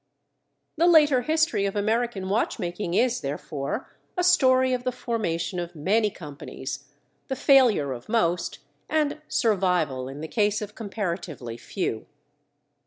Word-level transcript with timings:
The 0.77 0.87
later 0.87 1.21
history 1.21 1.67
of 1.67 1.75
American 1.75 2.27
watch 2.27 2.57
making 2.57 2.95
is, 2.95 3.21
therefore, 3.21 3.91
a 4.17 4.23
story 4.23 4.73
of 4.73 4.83
the 4.83 4.91
formation 4.91 5.59
of 5.59 5.75
many 5.75 6.09
companies, 6.09 6.85
the 7.27 7.35
failure 7.35 7.91
of 7.93 8.09
most, 8.09 8.57
and 8.89 9.21
survival 9.27 10.07
in 10.07 10.19
the 10.21 10.27
case 10.27 10.59
of 10.59 10.73
comparatively 10.73 11.55
few. 11.55 12.07